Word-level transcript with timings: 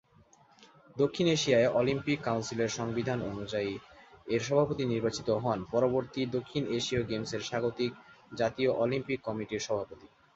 দক্ষিণ 0.95 1.25
Asia 1.27 1.59
Olympic 1.73 2.19
কাউন্সিলের 2.21 2.75
সংবিধান 2.79 3.19
অনুযায়ী 3.31 3.73
এর 4.27 4.41
সভাপতি 4.41 4.83
নির্বাচিত 4.85 5.27
হন 5.43 5.59
পরবর্তী 5.71 6.21
দক্ষিণ 6.35 6.63
এশীয় 6.77 7.01
গেমসের 7.03 7.41
স্বাগতিক 7.41 7.91
জাতীয় 8.31 8.71
অলিম্পিক 8.75 9.19
কমিটির 9.23 9.65
সভাপতি। 9.67 10.07